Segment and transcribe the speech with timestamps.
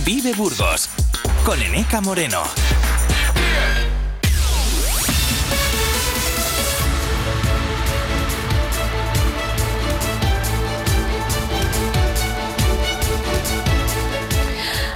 [0.00, 0.88] Vive Burgos
[1.44, 2.42] con Eneca Moreno.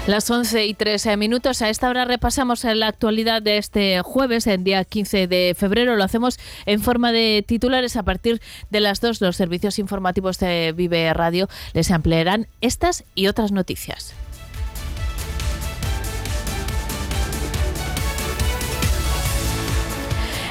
[0.07, 1.61] Las 11 y 13 minutos.
[1.61, 5.97] A esta hora repasamos la actualidad de este jueves, el día 15 de febrero.
[5.97, 7.97] Lo hacemos en forma de titulares.
[7.97, 8.41] A partir
[8.71, 14.15] de las 2, los servicios informativos de Vive Radio les ampliarán estas y otras noticias.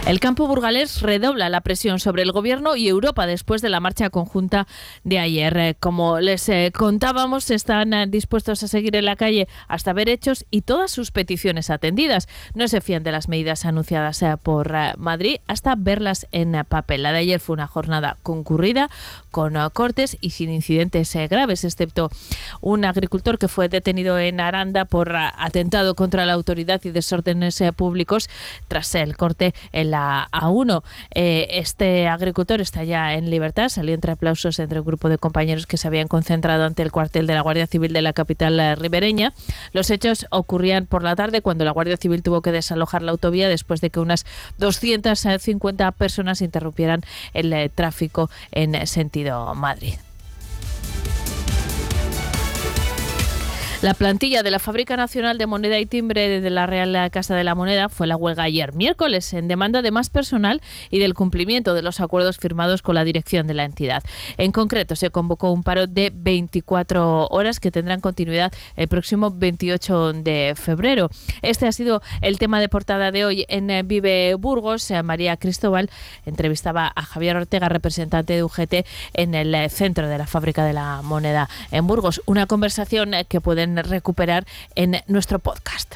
[0.05, 4.12] El campo burgalés redobla la presión sobre el gobierno y Europa después de la marcha
[4.12, 4.68] conjunta
[5.04, 5.58] de ayer.
[5.58, 10.10] Eh, como les eh, contábamos, están eh, dispuestos a seguir en la calle hasta ver
[10.10, 12.27] hechos y todas sus peticiones atendidas.
[12.54, 17.02] No se fían de las medidas anunciadas por Madrid hasta verlas en papel.
[17.02, 18.91] La de ayer fue una jornada concurrida
[19.35, 22.09] con cortes y sin incidentes graves, excepto
[22.62, 28.29] un agricultor que fue detenido en Aranda por atentado contra la autoridad y desórdenes públicos
[28.70, 30.84] tras el corte en la a1.
[31.13, 35.67] Eh, este agricultor está ya en libertad, salió entre aplausos entre un grupo de compañeros
[35.67, 38.76] que se habían concentrado ante el cuartel de la Guardia Civil de la capital eh,
[38.76, 39.34] ribereña.
[39.73, 43.49] Los hechos ocurrían por la tarde cuando la Guardia Civil tuvo que desalojar la autovía
[43.49, 44.26] después de que unas
[44.60, 47.01] 250 personas interrumpieran
[47.34, 49.24] el eh, tráfico en sentido
[49.55, 49.99] Madrid.
[53.81, 57.43] La plantilla de la Fábrica Nacional de Moneda y Timbre de la Real Casa de
[57.43, 61.73] la Moneda fue la huelga ayer miércoles en demanda de más personal y del cumplimiento
[61.73, 64.01] de los acuerdos firmados con la dirección de la entidad.
[64.38, 70.13] En concreto, se convocó un paro de 24 horas que tendrán continuidad el próximo 28
[70.13, 71.09] de febrero.
[71.41, 74.91] Este ha sido el tema de portada de hoy en Vive Burgos.
[75.03, 75.89] María Cristóbal
[76.25, 81.01] entrevistaba a Javier Ortega, representante de UGT en el centro de la Fábrica de la
[81.03, 82.22] Moneda en Burgos.
[82.25, 85.96] Una conversación que pueden recuperar en nuestro podcast.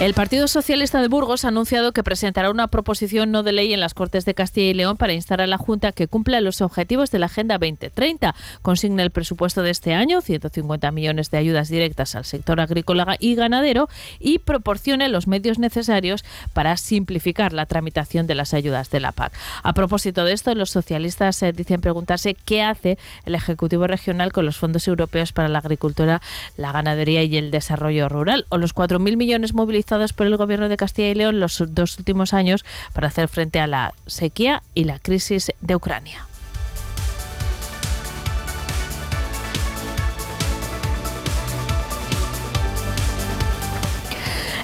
[0.00, 3.78] El Partido Socialista de Burgos ha anunciado que presentará una proposición no de ley en
[3.78, 7.12] las Cortes de Castilla y León para instar a la Junta que cumpla los objetivos
[7.12, 8.34] de la Agenda 2030.
[8.62, 13.36] Consigna el presupuesto de este año, 150 millones de ayudas directas al sector agrícola y
[13.36, 13.88] ganadero,
[14.18, 19.32] y proporcione los medios necesarios para simplificar la tramitación de las ayudas de la PAC.
[19.62, 24.46] A propósito de esto, los socialistas eh, dicen preguntarse qué hace el Ejecutivo Regional con
[24.46, 26.20] los fondos europeos para la agricultura,
[26.56, 29.81] la ganadería y el desarrollo rural, o los 4.000 millones movilizados
[30.12, 33.66] por el Gobierno de Castilla y León los dos últimos años para hacer frente a
[33.66, 36.26] la sequía y la crisis de Ucrania.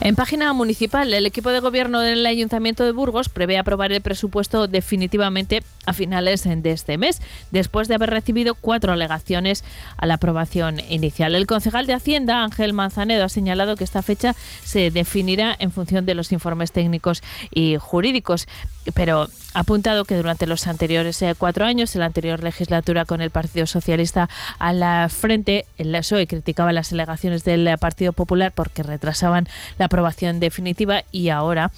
[0.00, 4.68] En página municipal, el equipo de gobierno del Ayuntamiento de Burgos prevé aprobar el presupuesto
[4.68, 7.20] definitivamente a finales de este mes,
[7.50, 9.64] después de haber recibido cuatro alegaciones
[9.96, 11.34] a la aprobación inicial.
[11.34, 16.06] El concejal de Hacienda, Ángel Manzanedo, ha señalado que esta fecha se definirá en función
[16.06, 18.46] de los informes técnicos y jurídicos,
[18.94, 23.20] pero ha apuntado que durante los anteriores eh, cuatro años, en la anterior legislatura con
[23.20, 24.28] el Partido Socialista
[24.58, 30.40] a la frente, el PSOE criticaba las alegaciones del Partido Popular porque retrasaban la aprobación
[30.40, 31.70] definitiva y ahora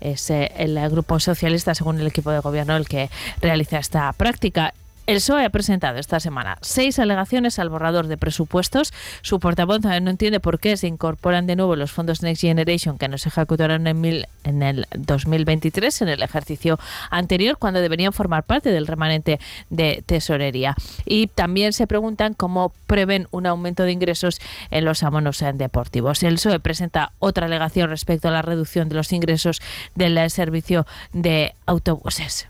[0.00, 3.10] es eh, el Grupo Socialista, según el equipo de gobierno, el que
[3.40, 4.72] realiza esta práctica.
[5.06, 8.92] El PSOE ha presentado esta semana seis alegaciones al borrador de presupuestos.
[9.22, 13.06] Su portavoz no entiende por qué se incorporan de nuevo los fondos Next Generation que
[13.06, 18.42] no se ejecutaron en, mil, en el 2023, en el ejercicio anterior, cuando deberían formar
[18.42, 19.38] parte del remanente
[19.70, 20.74] de tesorería.
[21.04, 24.40] Y también se preguntan cómo prevén un aumento de ingresos
[24.72, 26.24] en los abonos deportivos.
[26.24, 29.62] El PSOE presenta otra alegación respecto a la reducción de los ingresos
[29.94, 32.48] del servicio de autobuses.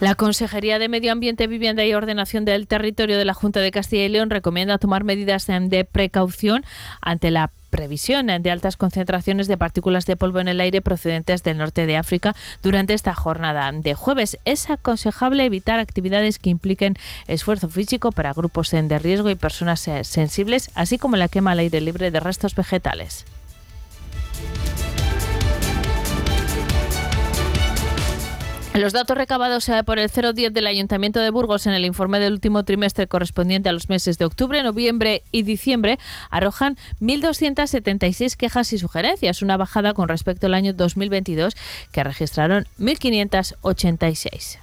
[0.00, 4.04] La Consejería de Medio Ambiente, Vivienda y Ordenación del Territorio de la Junta de Castilla
[4.04, 6.64] y León recomienda tomar medidas de precaución
[7.00, 11.58] ante la previsión de altas concentraciones de partículas de polvo en el aire procedentes del
[11.58, 14.38] norte de África durante esta jornada de jueves.
[14.44, 20.04] Es aconsejable evitar actividades que impliquen esfuerzo físico para grupos de riesgo y personas eh,
[20.04, 23.24] sensibles, así como la quema al aire libre de restos vegetales.
[28.74, 32.32] Los datos recabados eh, por el 010 del Ayuntamiento de Burgos en el informe del
[32.32, 38.78] último trimestre correspondiente a los meses de octubre, noviembre y diciembre arrojan 1.276 quejas y
[38.78, 41.54] sugerencias, una bajada con respecto al año 2022
[41.92, 44.58] que registraron 1.586.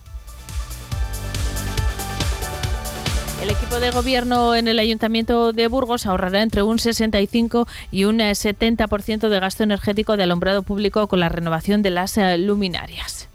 [3.42, 8.19] El equipo de gobierno en el Ayuntamiento de Burgos ahorrará entre un 65 y un
[8.19, 13.31] 70% de gasto energético de alumbrado público con la renovación de las eh, luminarias.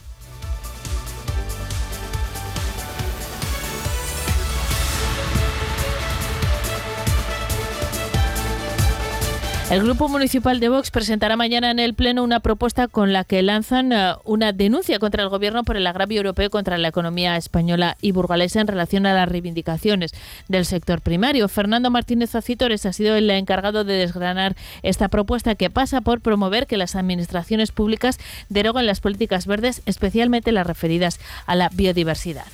[9.68, 13.42] El Grupo Municipal de Vox presentará mañana en el Pleno una propuesta con la que
[13.42, 17.96] lanzan eh, una denuncia contra el Gobierno por el agravio europeo contra la economía española
[18.00, 20.14] y burgalesa en relación a las reivindicaciones
[20.46, 21.48] del sector primario.
[21.48, 24.54] Fernando Martínez Acitores ha sido el encargado de desgranar
[24.84, 30.52] esta propuesta que pasa por promover que las administraciones públicas deroguen las políticas verdes, especialmente
[30.52, 32.46] las referidas a la biodiversidad.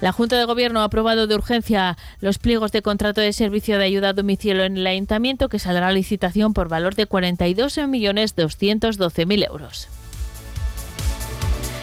[0.00, 3.84] La Junta de Gobierno ha aprobado de urgencia los pliegos de contrato de servicio de
[3.84, 9.88] ayuda a domicilio en el ayuntamiento que saldrá a licitación por valor de 42.212.000 euros.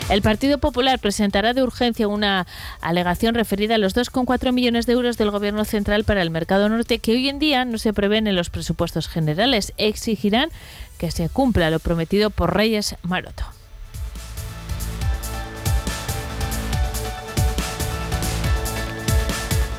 [0.10, 2.48] El Partido Popular presentará de urgencia una
[2.80, 7.00] alegación referida a los 2,4 millones de euros del Gobierno central para el mercado norte
[7.00, 9.74] que hoy en día no se prevén en los presupuestos generales.
[9.76, 10.50] Exigirán
[10.98, 13.57] que se cumpla lo prometido por Reyes Maroto.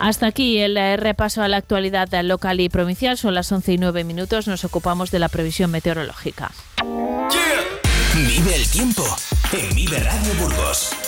[0.00, 3.18] Hasta aquí el eh, repaso a la actualidad local y provincial.
[3.18, 4.46] Son las 11 y 9 minutos.
[4.46, 6.52] Nos ocupamos de la previsión meteorológica.
[8.14, 9.04] Vive el tiempo
[9.52, 11.07] en Vive Radio Burgos.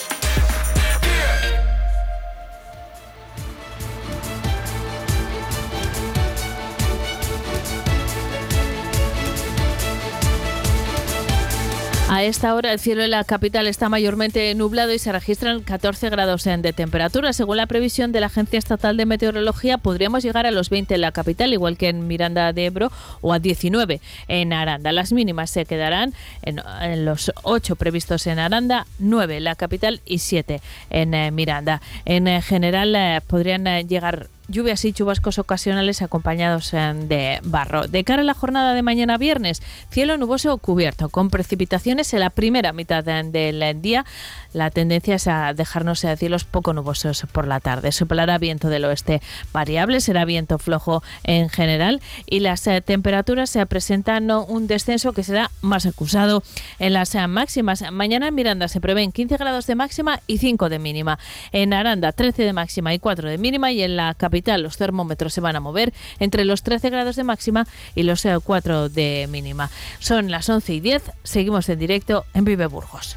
[12.12, 16.10] A esta hora el cielo en la capital está mayormente nublado y se registran 14
[16.10, 17.32] grados de temperatura.
[17.32, 21.02] Según la previsión de la Agencia Estatal de Meteorología, podríamos llegar a los 20 en
[21.02, 22.90] la capital, igual que en Miranda de Ebro,
[23.20, 24.90] o a 19 en Aranda.
[24.90, 26.12] Las mínimas se quedarán
[26.42, 30.60] en, los 8 previstos en Aranda, 9 en la capital y 7
[30.90, 31.80] en eh, Miranda.
[32.06, 37.87] En eh, general eh, podrían llegar lluvias y chubascos ocasionales acompañados eh, de barro.
[37.87, 42.31] De cara a la jornada de mañana viernes, cielo nuboso cubierto, con precipitaciones en la
[42.31, 44.05] primera mitad del día.
[44.52, 47.93] La tendencia es a dejarnos eh, cielos poco nubosos por la tarde.
[47.93, 53.64] Soplará viento del oeste variable, será viento flojo en general y las eh, temperaturas se
[53.67, 56.43] presentan un descenso que será más acusado
[56.79, 57.85] en las máximas.
[57.93, 61.19] Mañana en Miranda se prevén 15 grados de máxima y 5 de mínima.
[61.52, 65.32] En Aranda 13 de máxima y 4 de mínima y en la capital los termómetros
[65.32, 69.26] se van a mover entre los 13 grados de máxima y los 4 eh, de
[69.28, 69.70] mínima.
[69.98, 73.16] Son las 11 y 10, seguimos en directo en Vive Burgos.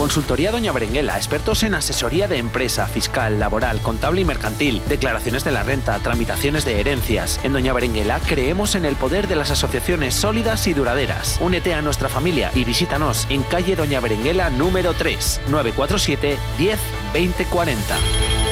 [0.00, 5.50] Consultoría Doña Berenguela, expertos en asesoría de empresa, fiscal, laboral, contable y mercantil, declaraciones de
[5.50, 7.38] la renta, tramitaciones de herencias.
[7.44, 11.38] En Doña Berenguela creemos en el poder de las asociaciones sólidas y duraderas.
[11.42, 16.78] Únete a nuestra familia y visítanos en calle Doña Berenguela número 3, 947 10
[17.12, 18.49] 20 40.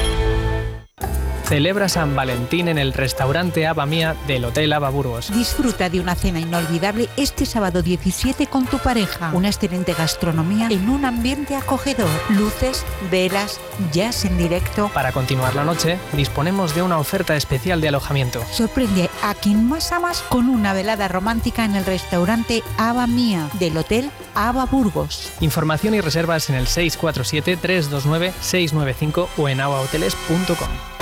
[1.49, 5.33] Celebra San Valentín en el restaurante Aba Mía del Hotel Aba Burgos.
[5.33, 9.31] Disfruta de una cena inolvidable este sábado 17 con tu pareja.
[9.33, 12.07] Una excelente gastronomía en un ambiente acogedor.
[12.29, 13.59] Luces, velas,
[13.91, 14.91] jazz en directo.
[14.93, 18.45] Para continuar la noche, disponemos de una oferta especial de alojamiento.
[18.51, 23.75] Sorprende a quien más amas con una velada romántica en el restaurante Aba Mía del
[23.75, 25.31] Hotel Aba Burgos.
[25.39, 30.98] Información y reservas en el 647 329 695 o en abahoteles.com.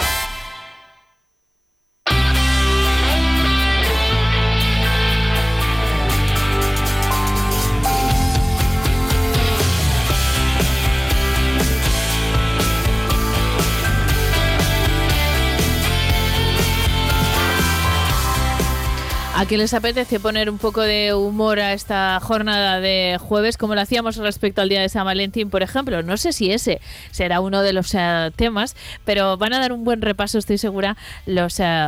[19.48, 23.76] ¿A qué les apetece poner un poco de humor a esta jornada de jueves, como
[23.76, 26.04] lo hacíamos respecto al día de San Valentín, por ejemplo?
[26.04, 28.76] No sé si ese será uno de los eh, temas,
[29.06, 31.88] pero van a dar un buen repaso, estoy segura, los eh,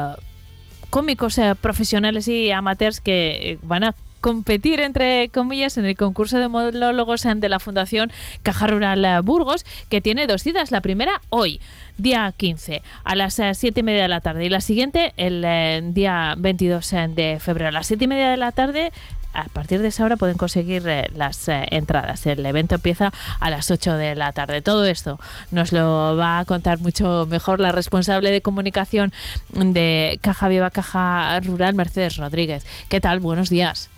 [0.89, 6.47] cómicos eh, profesionales y amateurs que van a competir, entre comillas, en el concurso de
[6.47, 8.11] monólogos de la Fundación
[8.43, 10.71] Caja Rural Burgos, que tiene dos citas.
[10.71, 11.59] La primera hoy,
[11.97, 15.43] día 15, a las 7 eh, y media de la tarde, y la siguiente el
[15.45, 18.91] eh, día 22 eh, de febrero, a las 7 y media de la tarde.
[19.31, 20.83] A partir de esa hora pueden conseguir
[21.13, 22.25] las entradas.
[22.25, 24.63] El evento empieza a las 8 de la tarde.
[24.63, 25.19] Todo esto
[25.51, 29.13] nos lo va a contar mucho mejor la responsable de comunicación
[29.53, 32.65] de Caja Viva Caja Rural, Mercedes Rodríguez.
[32.89, 33.19] ¿Qué tal?
[33.19, 33.91] Buenos días.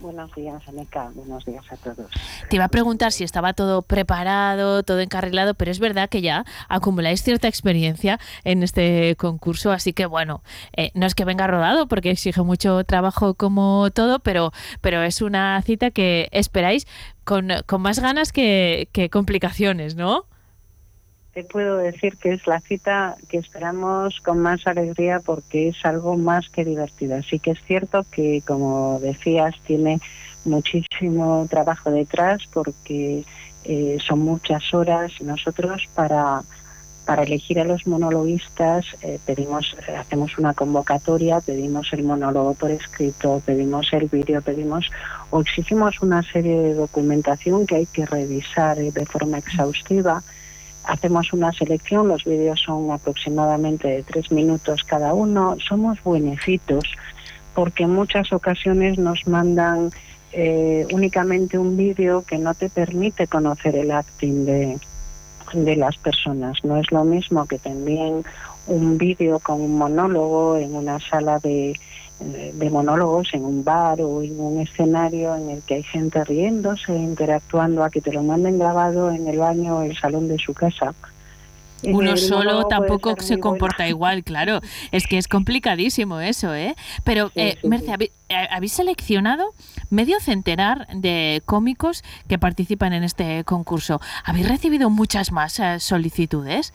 [0.00, 1.10] Buenos días, Aneca.
[1.14, 2.10] Buenos días a todos.
[2.48, 6.44] Te iba a preguntar si estaba todo preparado, todo encarrilado, pero es verdad que ya
[6.68, 10.42] acumuláis cierta experiencia en este concurso, así que bueno,
[10.76, 15.20] eh, no es que venga rodado porque exige mucho trabajo como todo, pero, pero es
[15.20, 16.86] una cita que esperáis
[17.24, 20.26] con, con más ganas que, que complicaciones, ¿no?
[21.44, 26.48] Puedo decir que es la cita que esperamos con más alegría porque es algo más
[26.48, 27.16] que divertido.
[27.16, 30.00] Así que es cierto que, como decías, tiene
[30.44, 33.24] muchísimo trabajo detrás porque
[33.64, 35.12] eh, son muchas horas.
[35.20, 36.42] Nosotros para,
[37.04, 43.42] para elegir a los monologuistas eh, pedimos, hacemos una convocatoria, pedimos el monólogo por escrito,
[43.44, 44.90] pedimos el vídeo, pedimos
[45.30, 50.22] o exigimos una serie de documentación que hay que revisar eh, de forma exhaustiva
[50.88, 56.84] hacemos una selección, los vídeos son aproximadamente de tres minutos cada uno, somos buenecitos
[57.54, 59.90] porque en muchas ocasiones nos mandan
[60.32, 64.78] eh, únicamente un vídeo que no te permite conocer el acting de,
[65.52, 66.64] de las personas.
[66.64, 68.24] No es lo mismo que también
[68.66, 71.78] un vídeo con un monólogo en una sala de,
[72.20, 76.94] de monólogos en un bar o en un escenario en el que hay gente riéndose,
[76.94, 80.52] interactuando, a que te lo manden grabado en el baño o el salón de su
[80.52, 80.94] casa.
[81.84, 84.60] Uno solo tampoco se comporta igual, claro.
[84.92, 86.74] Es que es complicadísimo eso, ¿eh?
[87.04, 87.92] Pero, eh, Merce,
[88.28, 89.52] eh, ¿habéis seleccionado
[89.90, 94.00] medio centenar de cómicos que participan en este concurso?
[94.24, 96.72] ¿Habéis recibido muchas más eh, solicitudes?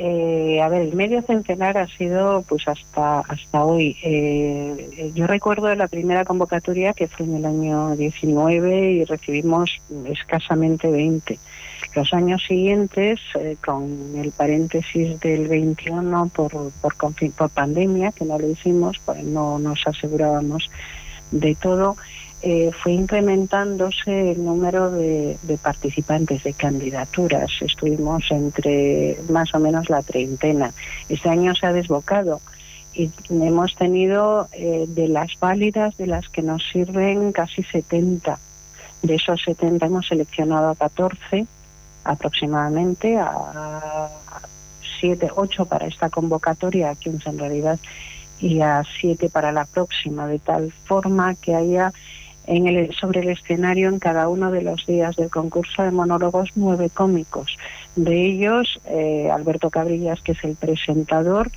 [0.00, 3.96] Eh, a ver, el medio centenar ha sido pues hasta hasta hoy.
[4.04, 10.88] Eh, yo recuerdo la primera convocatoria que fue en el año 19 y recibimos escasamente
[10.88, 11.38] 20.
[11.96, 18.38] Los años siguientes, eh, con el paréntesis del 21 por, por, por pandemia, que no
[18.38, 20.70] lo hicimos, pues no nos asegurábamos
[21.32, 21.96] de todo,
[22.40, 27.50] eh, fue incrementándose el número de, participantes, de candidaturas.
[27.60, 30.72] Estuvimos entre más o menos la treintena.
[31.08, 32.40] Este año se ha desbocado
[32.94, 38.38] y hemos tenido eh, de las válidas, de las que nos sirven casi 70.
[39.02, 41.46] De esos 70 hemos seleccionado a 14
[42.04, 44.08] aproximadamente, a
[45.00, 47.78] 7, 8 para esta convocatoria, 15 en realidad,
[48.40, 51.92] y a 7 para la próxima, de tal forma que haya
[52.98, 57.56] sobre el escenario en cada uno de los días del concurso de monólogos nueve cómicos.
[57.94, 61.50] De ellos, eh, Alberto Cabrillas, que es el presentador,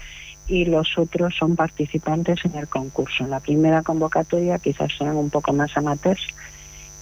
[0.48, 3.24] y los otros son participantes en el concurso.
[3.24, 6.28] En la primera convocatoria quizás sean un poco más amateurs.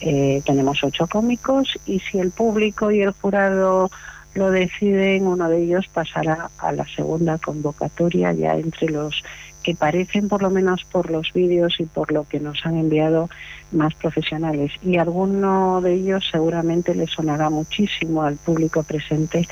[0.01, 3.89] Eh, tenemos ocho cómicos y si el público y el jurado
[4.35, 9.23] lo deciden, uno de ellos pasará a la segunda convocatoria ya entre los
[9.63, 13.29] que parecen, por lo menos por los vídeos y por lo que nos han enviado,
[13.71, 14.71] más profesionales.
[14.81, 19.47] Y alguno de ellos seguramente le sonará muchísimo al público presente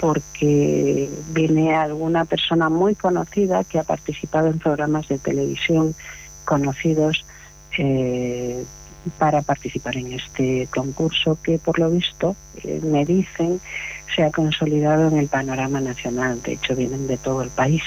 [0.00, 5.94] porque viene alguna persona muy conocida que ha participado en programas de televisión
[6.44, 7.24] conocidos
[7.78, 8.64] eh,
[9.18, 13.60] para participar en este concurso que por lo visto eh, me dicen
[14.14, 16.42] se ha consolidado en el panorama nacional.
[16.42, 17.82] De hecho vienen de todo el país.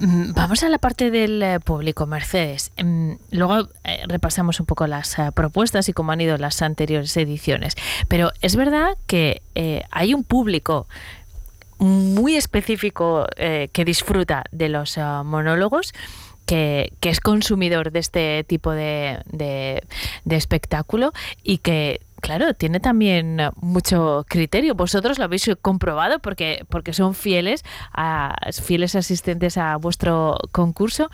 [0.00, 2.72] Mm, vamos a la parte del eh, público, Mercedes.
[2.82, 7.14] Mm, luego eh, repasamos un poco las eh, propuestas y cómo han ido las anteriores
[7.18, 7.76] ediciones.
[8.08, 9.42] Pero es verdad que
[9.90, 10.86] hay un público
[11.78, 15.92] muy específico que disfruta de los monólogos.
[16.46, 21.12] Que, es consumidor de este tipo de, de espectáculo
[21.44, 24.74] y que claro, tiene también mucho criterio.
[24.74, 31.10] Vosotros lo habéis comprobado porque, porque son fieles, a, fieles asistentes a vuestro concurso.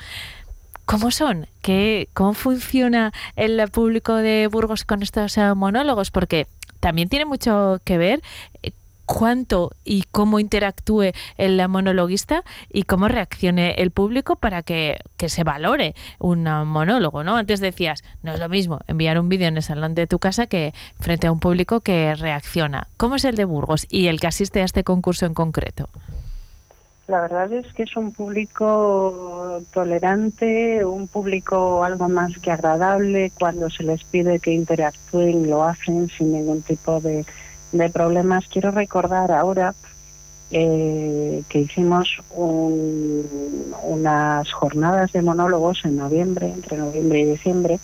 [0.85, 1.49] ¿Cómo son?
[1.63, 6.13] ¿Qué, ¿Cómo funciona el público de Burgos con estos eh, monólogos?
[6.13, 6.47] Porque
[6.79, 8.23] también tiene mucho que ver
[8.63, 8.71] eh,
[9.07, 15.95] cuánto y cómo interactúe el monologuista y cómo reaccione el público para que, se valore
[16.19, 17.37] un monólogo, ¿no?
[17.37, 20.47] Antes decías, no es lo mismo enviar un vídeo en el salón de tu casa
[20.47, 22.87] que frente a un público que reacciona.
[22.97, 25.89] ¿Cómo es el de Burgos y el que asiste a este concurso en concreto?
[27.09, 33.31] La verdad es que es un público tolerante, un público algo más que agradable.
[33.39, 37.25] Cuando se les pide que interactúen, lo hacen sin ningún tipo de,
[37.93, 38.47] problemas.
[38.49, 39.75] Quiero recordar ahora
[40.51, 42.23] eh, que hicimos
[43.83, 47.81] unas jornadas de monólogos en noviembre, entre noviembre y diciembre.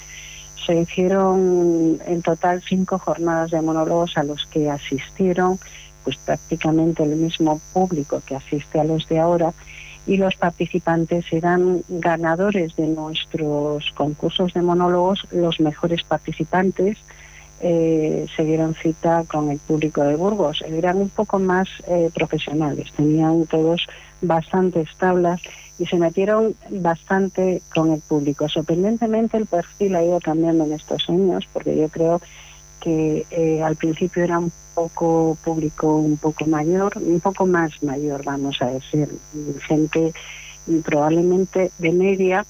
[0.64, 5.58] Se hicieron en total cinco jornadas de monólogos a los que asistieron
[6.04, 9.52] pues prácticamente el mismo público que asiste a los de ahora
[10.06, 16.98] y los participantes eran ganadores de nuestros concursos de monólogos, los mejores participantes
[17.64, 20.62] eh, se dieron cita con el público de Burgos.
[20.66, 23.86] Eran un poco más eh, profesionales, tenían todos
[24.20, 25.40] bastantes tablas
[25.78, 28.48] y se metieron bastante con el público.
[28.48, 32.20] Sorprendentemente el perfil ha ido cambiando en estos años porque yo creo
[32.80, 38.24] que eh, al principio era un poco público un poco mayor, un poco más mayor,
[38.24, 39.08] vamos a decir,
[39.68, 40.12] gente
[40.84, 42.44] probablemente de media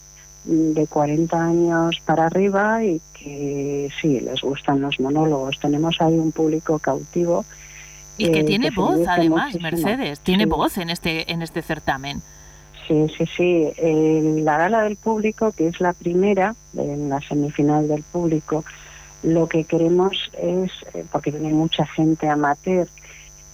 [0.44, 5.58] de 40 años para arriba y que sí, les gustan los monólogos.
[5.60, 7.44] Tenemos ahí un público cautivo.
[8.18, 12.22] Y que tiene voz, además, Mercedes, tiene voz en este, en este certamen.
[12.86, 13.72] Sí, sí, sí.
[14.42, 18.64] la gala del público, que es la primera, en la semifinal del público,
[19.22, 22.88] lo que queremos es, eh, porque viene mucha gente amateur,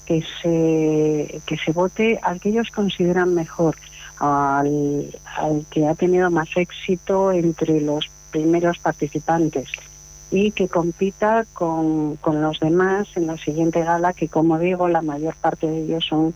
[0.07, 3.77] que se, que se vote al que ellos consideran mejor,
[4.19, 5.11] al,
[5.71, 9.69] que ha tenido más éxito entre los primeros participantes
[10.31, 15.03] y que compita con, con los demás en la siguiente gala, que como digo, la
[15.03, 16.35] mayor parte de ellos son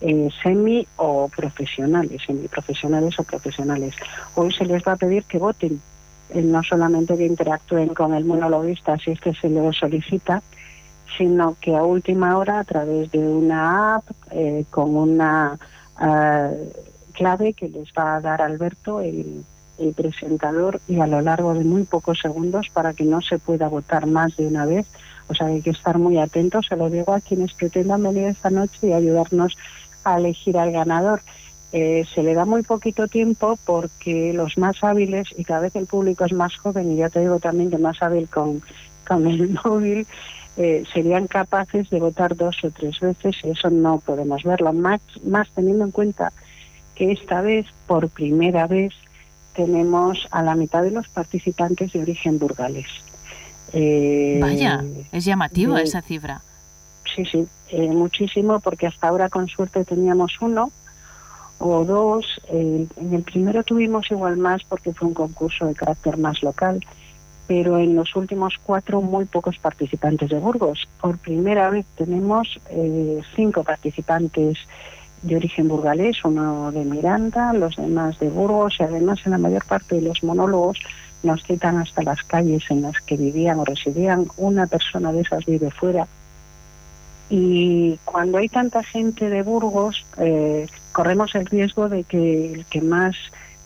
[0.00, 3.94] eh, semi o profesionales, semiprofesionales o profesionales.
[4.34, 5.80] Hoy se les va a pedir que voten
[6.34, 10.42] no solamente que interactúen con el monologuista si es que se lo solicita,
[11.16, 15.58] sino que a última hora a través de una app eh, con una
[16.00, 16.72] eh,
[17.14, 19.44] clave que les va a dar Alberto, el,
[19.96, 24.06] presentador, y a lo largo de muy pocos segundos para que no se pueda votar
[24.06, 24.86] más de una vez.
[25.28, 28.50] O sea, hay que estar muy atentos, se lo digo a quienes pretendan venir esta
[28.50, 29.56] noche y ayudarnos
[30.04, 31.22] a elegir al ganador.
[31.72, 35.86] Eh, se le da muy poquito tiempo porque los más hábiles, y cada vez el
[35.86, 38.62] público es más joven, y ya te digo también que más hábil con,
[39.08, 40.06] con el móvil,
[40.56, 45.00] eh, serían capaces de votar dos o tres veces y eso no podemos verlo, más,
[45.24, 46.32] más teniendo en cuenta
[46.94, 48.92] que esta vez, por primera vez,
[49.54, 52.88] tenemos a la mitad de los participantes de origen burgalés.
[53.72, 56.42] Eh, Vaya, es llamativa esa cifra.
[57.14, 57.46] Sí, sí,
[57.88, 60.70] muchísimo, porque hasta ahora con suerte teníamos uno,
[61.58, 62.26] o dos.
[62.48, 66.80] en el primero tuvimos igual más porque fue un concurso de carácter más local,
[67.46, 70.88] pero en los últimos cuatro muy pocos participantes de Burgos.
[71.00, 74.58] Por primera vez tenemos eh, cinco participantes
[75.24, 79.64] de origen burgalés, uno de Miranda, los demás de Burgos y además en la mayor
[79.64, 80.78] parte de los monólogos
[81.22, 84.26] nos citan hasta las calles en las que vivían o residían.
[84.36, 86.06] Una persona de esas vive fuera.
[87.30, 92.82] Y cuando hay tanta gente de Burgos, eh, corremos el riesgo de que el que
[92.82, 93.16] más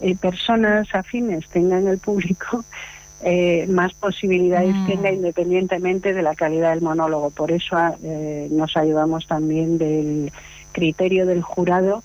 [0.00, 2.64] eh, personas afines tenga en el público,
[3.22, 4.86] eh, más posibilidades mm.
[4.86, 7.30] tenga independientemente de la calidad del monólogo.
[7.30, 10.32] Por eso eh, nos ayudamos también del
[10.78, 12.04] criterio del jurado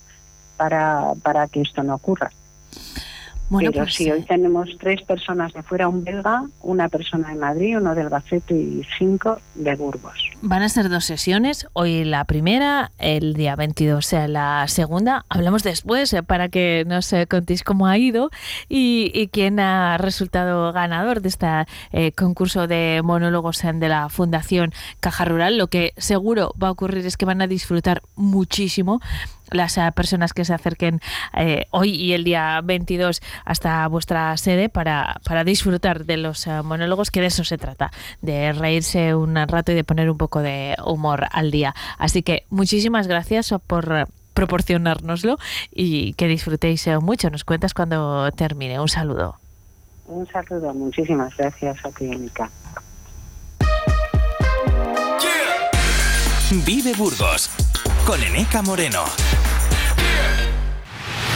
[0.57, 2.31] para, para que esto no ocurra.
[3.53, 7.77] Bueno, Pero pues, hoy tenemos tres personas de fuera, un belga, una persona de Madrid,
[7.77, 10.31] uno del Albacete y cinco de Burgos.
[10.41, 15.23] Van a ser dos sesiones, hoy la primera, el día 22 sea la segunda.
[15.29, 18.31] Hablamos después eh, para que nos eh, contéis cómo ha ido
[18.69, 21.47] y, quién ha resultado ganador de este
[21.91, 25.59] eh, concurso de monólogos de la Fundación Caja Rural.
[25.59, 28.99] Lo que seguro va a ocurrir es que van a disfrutar muchísimo
[29.51, 30.99] las eh, personas que se acerquen
[31.36, 36.62] eh, hoy y el día 22 hasta vuestra sede para, para disfrutar de los eh,
[36.63, 40.41] monólogos, que de eso se trata, de reírse un rato y de poner un poco
[40.41, 41.73] de humor al día.
[41.97, 45.38] Así que muchísimas gracias por proporcionárnoslo
[45.71, 47.29] y que disfrutéis mucho.
[47.29, 48.79] Nos cuentas cuando termine.
[48.79, 49.36] Un saludo.
[50.08, 52.12] Un saludo, muchísimas gracias a ti,
[56.65, 57.49] Vive Burgos
[58.05, 59.03] con Eneca Moreno.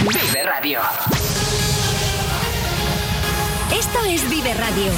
[0.02, 0.82] Vive Radio.
[3.72, 4.92] Esto es Vive Radio.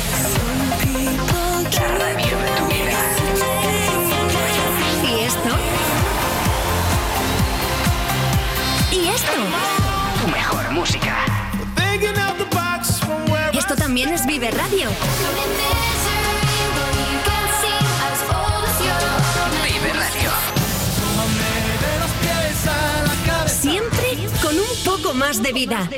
[1.73, 2.99] La radio de tu vida.
[5.03, 5.49] ¿Y esto?
[8.91, 9.32] ¿Y esto?
[10.21, 11.17] Tu mejor música.
[13.53, 14.89] Esto también es Vive Radio.
[25.01, 25.89] Poco más de vida.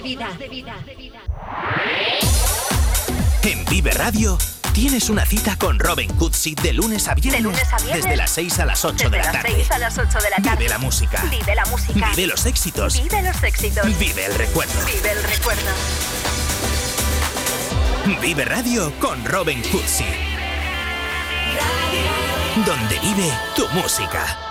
[3.43, 4.37] En Vive Radio
[4.73, 7.41] tienes una cita con Robin Cootsy de lunes a viernes.
[7.41, 8.03] De lunes a viernes.
[8.03, 9.55] Desde las 6 a las 8 de la Desde las tarde.
[9.55, 10.57] 6 a las 8 de la tarde.
[10.57, 11.23] Vive la música.
[11.29, 12.09] Vive la música.
[12.15, 13.01] Vive los éxitos.
[13.01, 13.99] Vive los éxitos.
[13.99, 14.85] Vive el recuerdo.
[14.85, 15.71] Vive el recuerdo.
[18.21, 20.05] Vive Radio con Robin Cootsy.
[22.65, 24.50] Donde vive tu música.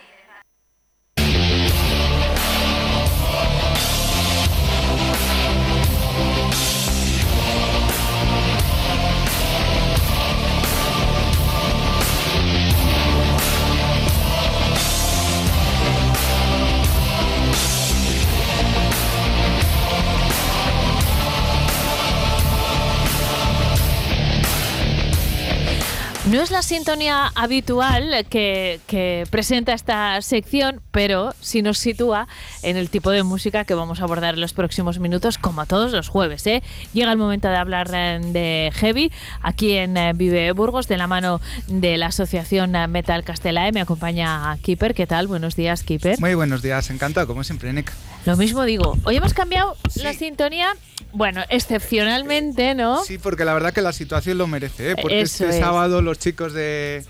[26.41, 32.27] No es la sintonía habitual que, que presenta esta sección, pero sí nos sitúa
[32.63, 35.91] en el tipo de música que vamos a abordar en los próximos minutos, como todos
[35.91, 36.47] los jueves.
[36.47, 36.63] ¿eh?
[36.93, 39.11] Llega el momento de hablar eh, de Heavy
[39.43, 43.71] aquí en eh, Vive Burgos, de la mano de la asociación Metal Castelae.
[43.71, 44.95] Me acompaña Keeper.
[44.95, 45.27] ¿Qué tal?
[45.27, 46.19] Buenos días, Keeper.
[46.19, 47.93] Muy buenos días, encantado, como siempre, Nick.
[48.25, 48.97] Lo mismo digo.
[49.03, 50.75] Hoy hemos cambiado la sintonía,
[51.11, 53.03] bueno, excepcionalmente, ¿no?
[53.03, 54.95] Sí, porque la verdad que la situación lo merece, ¿eh?
[54.95, 55.63] porque Eso este es.
[55.63, 57.03] sábado los chicos de,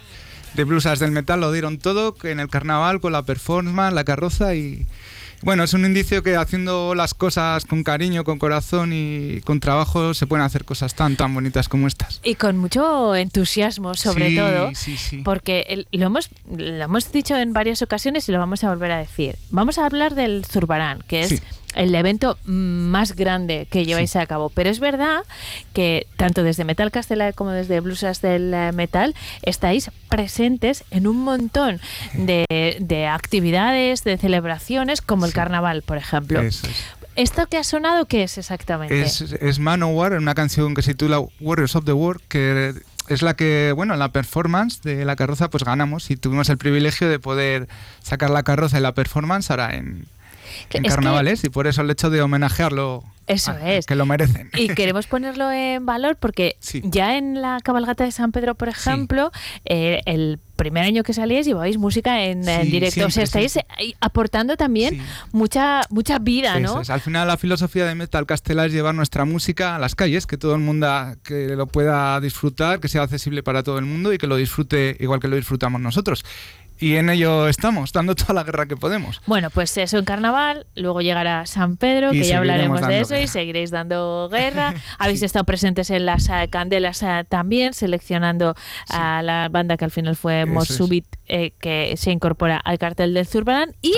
[0.56, 4.56] de Blusas del Metal lo dieron todo en el carnaval con la performance, la carroza
[4.56, 4.86] y...
[5.44, 10.14] Bueno, es un indicio que haciendo las cosas con cariño, con corazón y con trabajo
[10.14, 12.22] se pueden hacer cosas tan, tan bonitas como estas.
[12.24, 15.18] Y con mucho entusiasmo, sobre Sí, todo, sí, sí.
[15.26, 18.92] porque el- lo, hemos, lo hemos dicho en varias ocasiones y lo vamos a volver
[18.92, 19.36] a decir.
[19.50, 21.42] Vamos a hablar del Zurbarán, que es.
[21.76, 24.50] El evento más grande que lleváis a cabo.
[24.50, 25.24] Pero es verdad
[25.74, 31.24] que tanto desde Metal Castela como desde Blusas del eh, Metal estáis presentes en un
[31.24, 31.80] montón
[32.14, 36.42] de, de actividades, de celebraciones, como el carnaval, por ejemplo.
[36.42, 36.86] Eso es.
[37.16, 39.02] ¿Esto que ha sonado qué es exactamente?
[39.02, 42.74] Es, es Manowar, una canción que se titula Warriors of the World, que
[43.10, 46.58] es la que, bueno, en la performance de la carroza pues ganamos y tuvimos el
[46.58, 47.68] privilegio de poder
[48.02, 50.08] sacar la carroza y la performance ahora en,
[50.72, 53.86] en es que- y por eso el hecho de homenajearlo Eso a- es.
[53.86, 54.50] que lo merecen.
[54.56, 56.82] Y queremos ponerlo en valor porque Sí.
[56.84, 59.32] ya en la cabalgata de San Pedro, por ejemplo,
[59.66, 63.08] eh, el primer año que salíais llevabais música en, directo.
[63.08, 63.58] o sea, estáis
[64.00, 65.02] aportando también Sí.
[65.32, 66.82] mucha mucha vida, Eso ¿no?
[66.82, 66.90] es.
[66.90, 70.38] Al final la filosofía de Metal Castela es llevar nuestra música a las calles, que
[70.38, 70.82] todo el mundo
[71.24, 74.98] que lo pueda disfrutar, que sea accesible para todo el mundo y que lo disfrute
[75.00, 76.24] igual que lo disfrutamos nosotros.
[76.82, 79.22] Y en ello estamos, dando toda la guerra que podemos.
[79.28, 83.16] Bueno, pues eso en carnaval, luego llegará San Pedro, Y que ya hablaremos de eso
[83.18, 84.74] y seguiréis dando guerra.
[84.98, 88.56] Habéis estado presentes en las eh, candelas eh, también, seleccionando
[88.90, 93.28] a la banda que al final fue Mosubit, eh, que se incorpora al cartel del
[93.28, 93.76] Zurbarán.
[93.82, 93.94] Y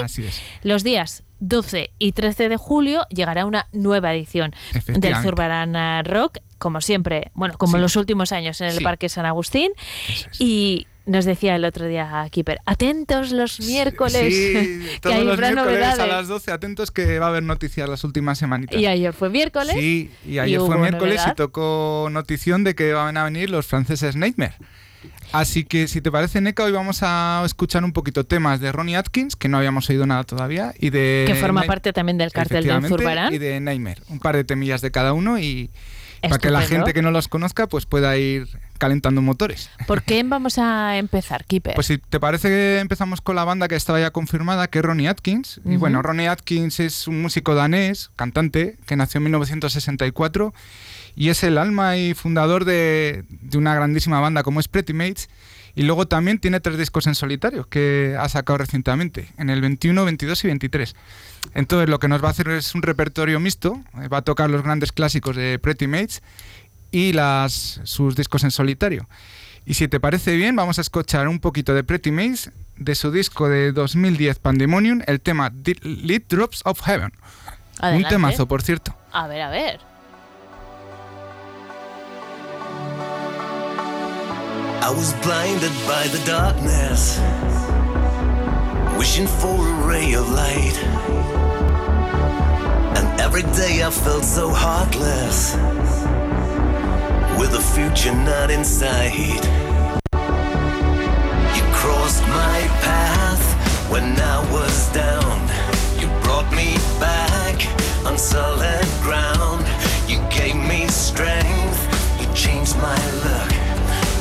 [0.63, 4.53] los días 12 y 13 de julio llegará una nueva edición
[4.87, 5.15] del.
[5.17, 7.75] Zurbarán eh, Rock, como siempre, bueno, como Sí.
[7.77, 8.83] en los últimos años en el Sí.
[8.83, 9.71] Parque San Agustín.
[10.09, 10.27] Es.
[10.39, 15.65] Y nos decía el otro día Keeper, atentos los miércoles, Sí, todos hay los miércoles
[15.65, 15.99] novedades.
[15.99, 18.79] a las 12, atentos que va a haber noticias las últimas semanitas.
[18.79, 19.75] Y ayer fue miércoles.
[19.77, 21.33] Sí, y ayer fue miércoles novedad.
[21.33, 24.53] y tocó notición de que van a venir los franceses Nightmare.
[25.33, 28.95] Así que si te parece, Neca, hoy vamos a escuchar un poquito temas de Ronnie
[28.95, 31.23] Atkins, que no habíamos oído nada todavía, y de...
[31.27, 33.33] que forma Night- parte también del cartel Efectivamente, Zurbarán.
[33.33, 33.99] Y de Nightmare.
[34.09, 35.71] Un par de temillas de cada uno y
[36.29, 39.69] para que la gente que no los conozca pues pueda ir calentando motores.
[39.87, 41.75] ¿Por qué vamos a empezar, Keeper?
[41.75, 45.07] Pues si te parece empezamos con la banda que estaba ya confirmada, que es Ronnie
[45.07, 45.61] Atkins.
[45.65, 50.53] Y bueno, Ronnie Atkins es un músico danés, cantante, que nació en 1964
[51.15, 55.29] y es el alma y fundador de, de una grandísima banda como es Pretty Mates.
[55.75, 60.05] Y luego también tiene tres discos en solitario que ha sacado recientemente, en el 21,
[60.05, 60.95] 22 y 23.
[61.53, 64.49] Entonces lo que nos va a hacer es un repertorio mixto, eh, va a tocar
[64.49, 66.23] los grandes clásicos de Pretty Mates
[66.91, 69.07] y las, sus discos en solitario.
[69.65, 73.11] Y si te parece bien, vamos a escuchar un poquito de Pretty Maze de su
[73.11, 75.51] disco de 2010 Pandemonium, el tema
[75.83, 77.13] Lead Drops of Heaven.
[77.79, 78.05] Adelante.
[78.05, 78.95] Un temazo, por cierto.
[79.11, 79.79] A ver, a ver.
[84.81, 87.19] I was blinded by the darkness.
[88.97, 91.22] wishing for a ray of light.
[93.35, 95.55] Every day I felt so heartless,
[97.39, 99.41] with a future not in sight.
[101.55, 103.43] You crossed my path
[103.89, 105.41] when I was down.
[105.99, 107.57] You brought me back
[108.05, 109.65] on solid ground.
[110.07, 111.81] You gave me strength.
[112.21, 113.51] You changed my luck.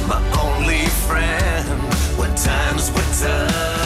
[0.09, 1.69] My only friend
[2.17, 3.82] when times were tough.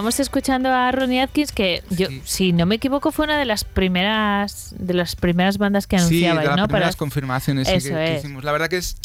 [0.00, 3.64] Estábamos escuchando a Ronnie Atkins, que yo, si no me equivoco, fue una de las
[3.64, 6.68] primeras de las primeras bandas que Sí, de las ¿no?
[6.68, 8.42] primeras confirmaciones sí, Eso que, hicimos.
[8.42, 8.96] La verdad que es,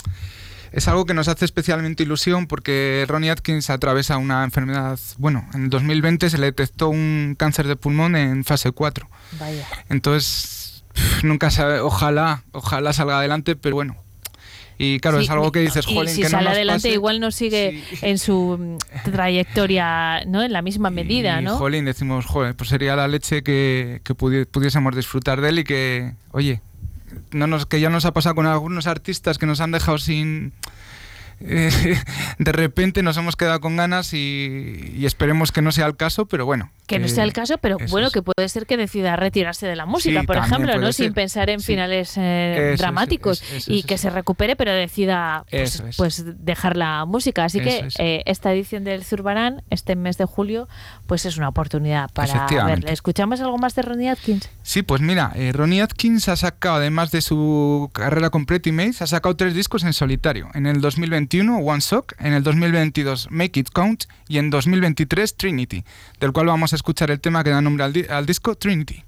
[0.72, 4.98] es algo que nos hace especialmente ilusión porque Ronnie Atkins atraviesa una enfermedad.
[5.18, 9.10] Bueno, en 2020 se le detectó un cáncer de pulmón en fase 4.
[9.38, 9.68] Vaya.
[9.90, 10.86] Entonces,
[11.24, 14.05] nunca sabe, ojalá, ojalá salga adelante, pero bueno.
[14.78, 16.80] Y claro, Sí, es algo que dices, y jolín, si que no sale nos adelante
[16.90, 16.94] pase".
[16.94, 20.44] igual no sigue en su trayectoria, ¿no?
[20.44, 21.58] En la misma medida, Y, ¿no?
[21.58, 25.64] jolín, decimos, joder, pues sería la leche que, que pudi- pudiésemos disfrutar de él y
[25.64, 26.62] que, oye,
[27.32, 30.54] no nos, que ya nos ha pasado con algunos artistas que nos han dejado sin,
[31.42, 31.70] eh,
[32.40, 36.26] de repente nos hemos quedado con ganas y, y esperemos que no sea el caso,
[36.26, 36.72] pero bueno.
[36.88, 38.14] Que no sea el caso, pero bueno, es.
[38.14, 40.92] que puede ser que decida retirarse de la música, Sí, por ejemplo, ¿no?
[40.92, 41.06] ser.
[41.06, 41.66] Sin pensar en Sí.
[41.74, 47.06] finales eh, Eso dramáticos eso y que se recupere, pero decida pues, pues dejar la
[47.06, 47.44] música.
[47.46, 50.68] Así que eh, esta edición del Zurbarán, este mes de julio,
[51.08, 52.82] pues es una oportunidad para Efectivamente.
[52.82, 52.94] verle.
[52.94, 54.50] ¿Escuchamos algo más de Ronnie Atkins?
[54.64, 59.02] Sí, pues mira, eh, Ronnie Atkins ha sacado, además de su carrera con Pretty Mates,
[59.02, 60.50] ha sacado tres discos en solitario.
[60.54, 65.86] En el 2021, One Sock, en el 2022, Make It Count y en 2023, Trinity,
[66.20, 68.56] del cual vamos a escuchar el tema que da nombre al, di- al disco.
[68.56, 69.04] Trinity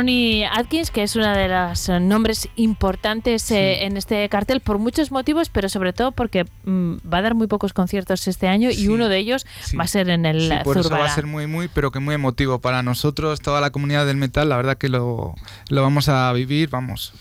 [0.00, 4.60] a Ronnie Atkins, que es uno de los eh, nombres importantes eh, en este cartel
[4.60, 8.48] por muchos motivos, pero sobre todo porque mm, va a dar muy pocos conciertos este
[8.48, 9.76] año y uno de ellos sí.
[9.76, 12.00] va a ser en el Sí, por eso va a ser muy, muy, pero que
[12.00, 14.48] muy emotivo para nosotros, toda la comunidad del metal.
[14.48, 15.34] La verdad que lo,
[15.68, 17.12] lo vamos a vivir, vamos.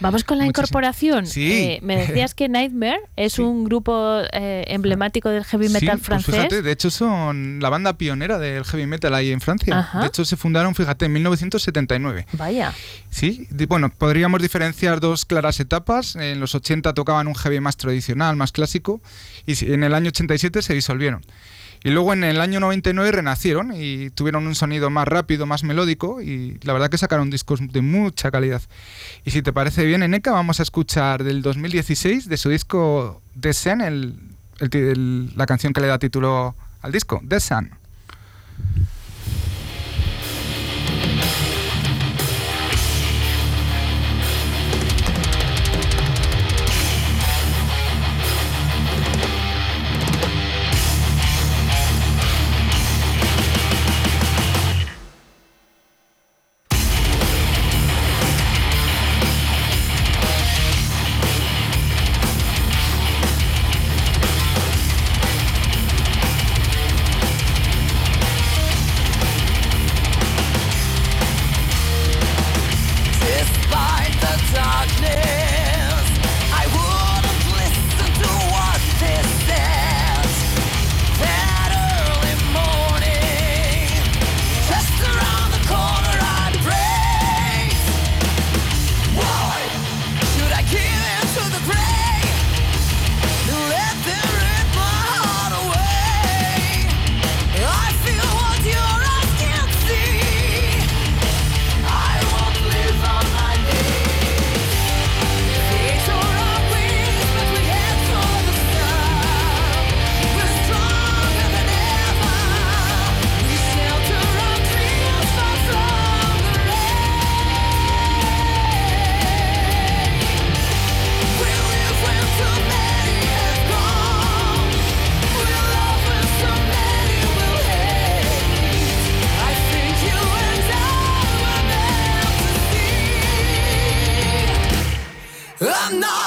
[0.00, 0.62] Vamos con la Muchísimo.
[0.64, 1.26] incorporación.
[1.26, 1.52] Sí.
[1.52, 6.02] Eh, me decías que Nightmare es un grupo eh, emblemático del heavy metal sí, pues
[6.02, 6.34] francés.
[6.34, 9.78] fíjate, de hecho son la banda pionera del heavy metal ahí en Francia.
[9.78, 10.00] Ajá.
[10.00, 12.26] De hecho se fundaron, fíjate, en 1979.
[12.32, 12.74] Vaya.
[13.10, 16.16] Sí, bueno, podríamos diferenciar dos claras etapas.
[16.16, 19.00] En los 80 tocaban un heavy más tradicional, más clásico,
[19.46, 21.22] y en el año 87 se disolvieron.
[21.86, 26.20] Y luego en el año 99 renacieron y tuvieron un sonido más rápido, más melódico,
[26.20, 28.60] y la verdad que sacaron discos de mucha calidad.
[29.24, 33.52] Y si te parece bien, Eneka, vamos a escuchar del 2016 de su disco The
[33.52, 34.18] Sun, el,
[34.58, 37.70] el- la canción que le da título al disco, The Sun.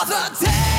[0.09, 0.78] Another day.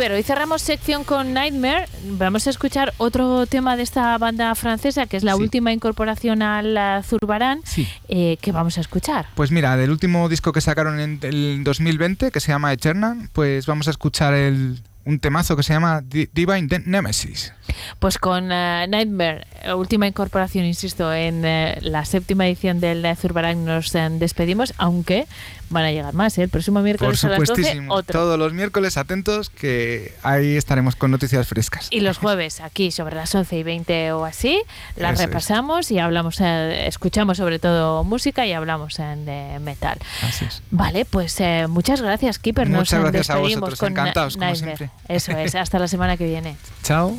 [0.00, 1.86] Keeper, hoy cerramos sección con Nightmare.
[2.04, 5.42] Vamos a escuchar otro tema de esta banda francesa, que es la Sí.
[5.42, 7.86] última incorporación al Zurbarán, Sí.
[8.08, 9.26] eh, que vamos a escuchar.
[9.34, 13.66] Pues mira, del último disco que sacaron en el 2020, que se llama Eternal, pues
[13.66, 17.52] vamos a escuchar el, un temazo que se llama Di- Divine Nemesis.
[17.98, 23.92] Pues con eh, Nightmare, eh, última incorporación, insisto, en la séptima edición del Zurbarán nos
[23.92, 25.26] despedimos, aunque
[25.70, 26.36] van a llegar más.
[26.38, 26.42] ¿eh?
[26.42, 27.94] El próximo Por miércoles a las 12, supuestísimo.
[27.94, 28.20] otro.
[28.20, 31.88] Todos los miércoles atentos que ahí estaremos con noticias frescas.
[31.90, 34.62] Y los jueves, aquí sobre las 11 y 20 o así,
[34.96, 35.28] las Eso es.
[35.28, 39.98] repasamos y hablamos, eh, escuchamos sobre todo música y hablamos eh, de metal.
[40.22, 40.62] Así es.
[40.70, 42.68] Vale, pues eh, muchas gracias, Keeper.
[42.68, 44.90] Nos Muchas eh, gracias a vosotros, con encantados, como siempre.
[45.08, 46.56] Eso es, hasta la semana que viene.
[46.82, 47.16] Chao.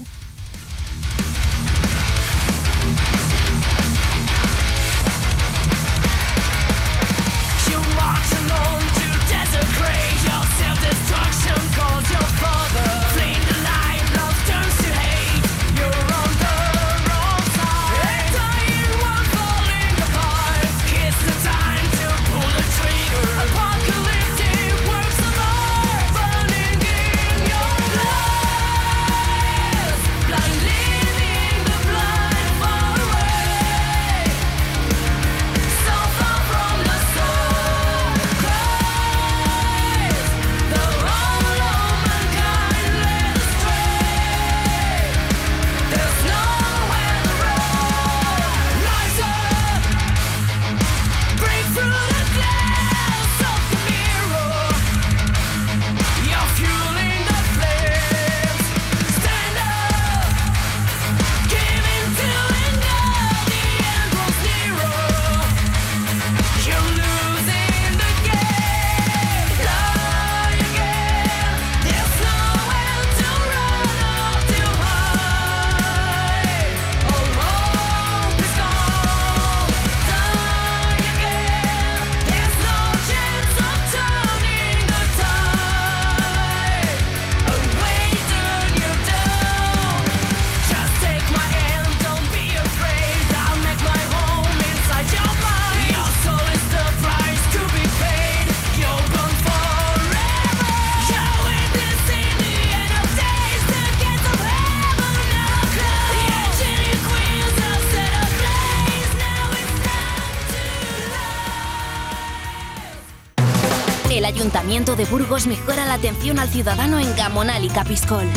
[114.96, 118.28] De Burgos mejora la atención al ciudadano en Gamonal y Capiscol.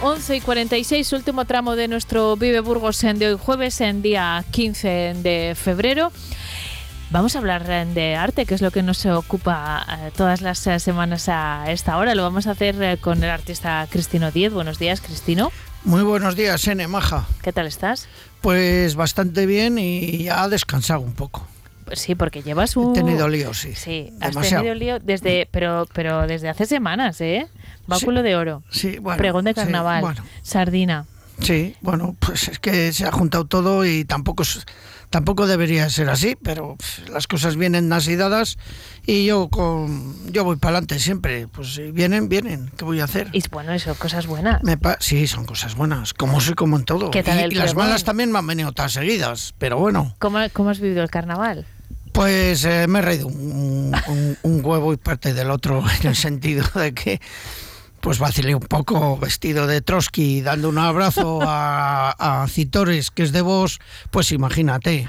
[0.00, 4.44] Once y 46, último tramo de nuestro Vive Burgos en de hoy jueves, en día
[4.52, 6.12] 15 de febrero.
[7.10, 10.64] Vamos a hablar eh, de arte, que es lo que nos ocupa eh, todas las
[10.68, 12.14] eh, semanas a esta hora.
[12.14, 14.52] Lo vamos a hacer con el artista Cristino Diez.
[14.52, 15.50] Buenos días, Cristino.
[15.82, 17.26] Muy buenos días, Ene Maja.
[17.42, 18.08] ¿Qué tal estás?
[18.40, 21.44] Pues bastante bien y ya descansado un poco.
[21.92, 22.92] Sí, porque llevas un...
[22.92, 23.74] He tenido lío, sí.
[23.74, 24.64] Sí, has Demasiado.
[24.64, 27.48] tenido lío desde, pero, pero desde hace semanas, ¿eh?
[27.86, 28.62] Báculo de oro.
[28.70, 29.18] Sí, bueno.
[29.18, 30.00] Pregón de sí, carnaval.
[30.02, 30.24] bueno.
[30.42, 31.06] Sardina.
[31.40, 34.42] Sí, bueno, pues es que se ha juntado todo y tampoco
[35.10, 36.76] tampoco debería ser así, pero
[37.12, 38.58] las cosas vienen así dadas
[39.06, 43.04] y yo con yo voy para adelante siempre, pues si vienen, vienen, ¿qué voy a
[43.04, 43.28] hacer?
[43.32, 44.62] Y bueno, eso, cosas buenas.
[44.62, 47.10] Me sí, son cosas buenas, como soy como en todo.
[47.10, 50.14] ¿Qué tal y, el y las malas también me han venido todas seguidas, pero bueno.
[50.18, 51.66] ¿Cómo, cómo has vivido el carnaval?
[52.18, 56.16] Pues eh, me he reído un, un- un huevo y parte del otro en el
[56.16, 57.20] sentido de que
[58.00, 63.30] pues vacilé un poco vestido de Trotsky dando un abrazo a, a Citores que es
[63.30, 63.78] de vos,
[64.10, 65.08] pues imagínate.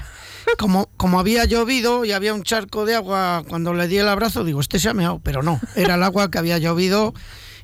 [0.56, 4.44] Como, como había llovido y había un charco de agua cuando le di el abrazo,
[4.44, 7.12] digo, este se ha meado, pero no, era el agua que había llovido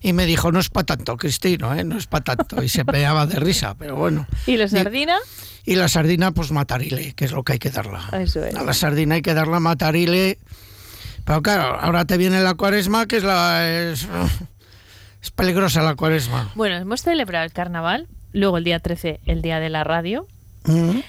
[0.00, 1.84] y me dijo, no es para tanto, Cristino, ¿eh?
[1.84, 2.64] no es para tanto.
[2.64, 4.26] Y se pegaba de risa, pero bueno.
[4.46, 5.16] ¿Y la sardina?
[5.18, 8.08] Y la sardina, pues matarile, que es lo que hay que darla.
[8.12, 8.54] Eso es.
[8.54, 10.38] A la sardina hay que darla matarile.
[11.24, 13.66] Pero claro, ahora te viene la cuaresma, que es la.
[13.68, 14.06] Es,
[15.22, 16.52] es peligrosa la cuaresma.
[16.54, 20.26] Bueno, hemos celebrado el carnaval, luego el día 13, el día de la radio,
[20.64, 21.00] Mm.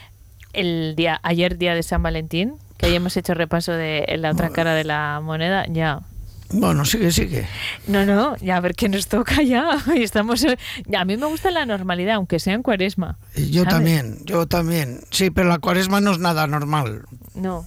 [0.54, 4.50] el día ayer día de San Valentín, que hoy hemos hecho repaso de la otra
[4.50, 6.02] cara de la moneda, ya.
[6.50, 7.48] Bueno, sigue, sigue.
[7.88, 9.78] No, no, ya a ver qué nos toca ya.
[9.96, 13.18] Y estamos a mí me gusta la normalidad, aunque sea en Cuaresma.
[13.36, 13.70] Yo ¿sabes?
[13.76, 15.02] también, yo también.
[15.12, 17.04] Sí, pero la cuaresma no es nada normal.
[17.36, 17.66] No.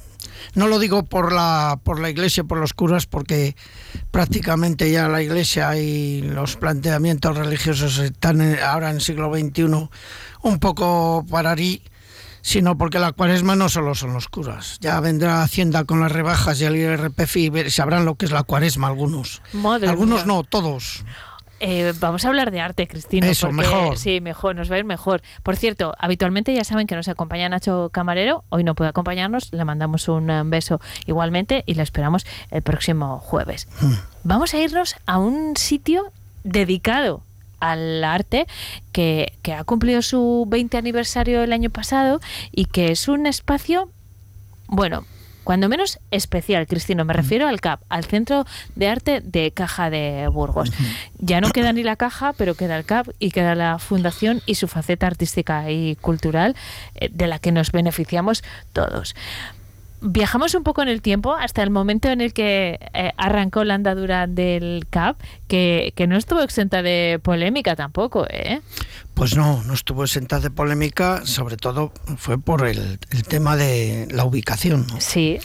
[0.55, 3.55] No lo digo por la, por la iglesia, por los curas, porque
[4.11, 9.62] prácticamente ya la iglesia y los planteamientos religiosos están en- ahora en el siglo XXI
[10.43, 11.83] un poco pararí,
[12.43, 14.78] sino porque la cuaresma no solo son los curas.
[14.80, 18.43] Ya vendrá Hacienda con las rebajas y el IRPF y sabrán lo que es la
[18.43, 19.43] cuaresma algunos.
[19.53, 20.34] Madre algunos mía.
[20.34, 21.05] no, todos.
[21.62, 23.28] Eh, vamos a hablar de arte, Cristina.
[23.28, 23.99] Eso, porque- mejor.
[23.99, 25.20] Sí, mejor, nos va a ir mejor.
[25.43, 28.45] Por cierto, habitualmente ya saben que nos acompaña Nacho Camarero.
[28.49, 33.18] Hoy no puede acompañarnos, le mandamos un eh, beso igualmente y le esperamos el próximo
[33.18, 33.68] jueves.
[34.24, 36.12] Vamos a irnos a un sitio
[36.45, 37.22] dedicado
[37.61, 38.47] al arte
[38.93, 43.91] que, que ha cumplido su 20 aniversario el año pasado y que es un espacio,
[44.67, 45.05] bueno,
[45.45, 47.05] cuando menos especial, Cristino.
[47.05, 48.45] Me refiero al CAP, al Centro
[48.77, 50.71] de Arte de Caja de Burgos.
[51.19, 54.55] Ya no queda ni la caja, pero queda el CAP y queda la fundación y
[54.55, 56.55] su faceta artística y cultural
[56.95, 59.15] eh, de la que nos beneficiamos todos.
[60.03, 63.74] Viajamos un poco en el tiempo hasta el momento en el que eh, arrancó la
[63.74, 68.61] andadura del CAP, que, que no estuvo exenta de polémica tampoco, ¿eh?
[69.14, 74.09] Pues no, no estuvo exenta de polémica, sobre todo fue por el, el tema de
[74.11, 74.86] la ubicación.
[74.88, 75.01] ¿no?
[75.01, 75.38] Sí.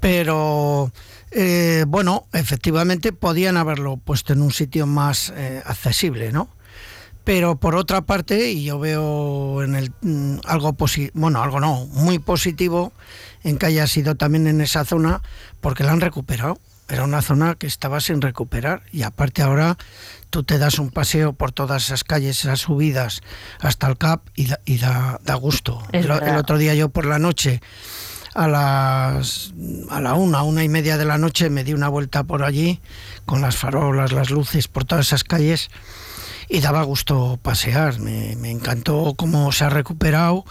[0.00, 0.92] Pero
[1.30, 6.48] Eh, bueno, efectivamente podían haberlo puesto en un sitio más eh, accesible, ¿no?
[7.28, 11.84] Pero por otra parte, y yo veo en el mm, algo posi- bueno, algo no,
[11.92, 12.90] muy positivo
[13.44, 15.20] en que haya sido también en esa zona,
[15.60, 16.58] porque la han recuperado.
[16.88, 19.76] Era una zona que estaba sin recuperar y aparte ahora
[20.30, 23.20] tú te das un paseo por todas esas calles, esas subidas
[23.60, 25.82] hasta el CAP y da, y da, da gusto.
[25.92, 27.60] El, el otro día yo por la noche
[28.34, 29.52] a las
[29.90, 32.80] a la una, una y media de la noche me di una vuelta por allí
[33.26, 35.68] con las farolas, las luces por todas esas calles
[36.48, 37.98] y daba gusto pasear.
[38.00, 40.44] Me, me encantó cómo se ha recuperado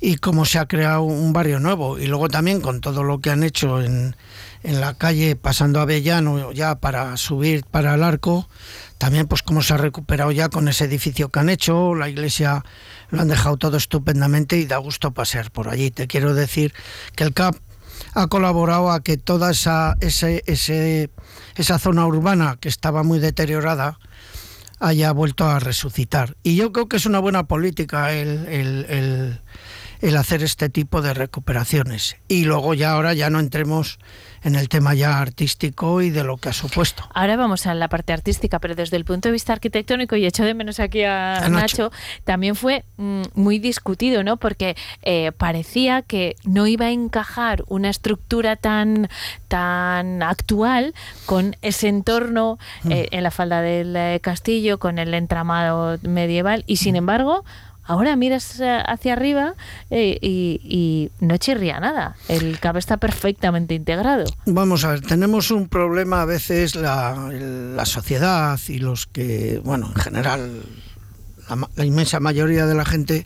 [0.00, 1.98] y cómo se ha creado un barrio nuevo.
[1.98, 4.14] Y luego también con todo lo que han hecho en,
[4.62, 8.48] en la calle pasando a Avellano ya para subir para el arco,
[8.98, 12.64] también pues cómo se ha recuperado ya con ese edificio que han hecho, la iglesia
[13.10, 15.90] lo han dejado todo estupendamente y da gusto pasear por allí.
[15.90, 16.74] Te quiero decir
[17.14, 17.56] que el CAP
[18.14, 21.10] ha colaborado a que toda esa, ese, ese,
[21.56, 23.98] esa zona urbana que estaba muy deteriorada
[24.80, 26.36] haya vuelto a resucitar.
[26.42, 29.40] Y yo creo que es una buena política el, el- el-
[30.00, 32.16] el hacer este tipo de recuperaciones.
[32.28, 33.98] Y luego ya ahora ya no entremos
[34.42, 37.08] en el tema ya artístico y de lo que ha supuesto.
[37.14, 40.44] Ahora vamos a la parte artística, pero desde el punto de vista arquitectónico, y echo
[40.44, 41.84] de menos aquí a, A Nacho.
[41.84, 41.92] Nacho,
[42.24, 44.36] también fue mm, muy discutido, ¿no?
[44.36, 49.08] Porque eh, parecía que no iba a encajar una estructura tan,
[49.48, 50.94] tan actual
[51.26, 52.92] con ese entorno Mm.
[52.92, 57.44] eh, en la falda del eh, castillo, con el entramado medieval, y sin embargo...
[57.88, 59.54] Ahora miras eh, hacia arriba
[59.88, 62.16] eh, y, no chirría nada.
[62.28, 64.24] El cabo está perfectamente integrado.
[64.44, 70.02] Vamos a ver, tenemos un problema a veces la, sociedad y los que, bueno, en
[70.02, 70.62] general,
[71.48, 73.24] la, la inmensa mayoría de la gente,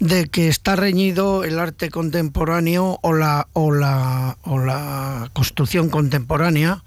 [0.00, 6.82] de que está reñido el arte contemporáneo o la, o la, o la construcción contemporánea,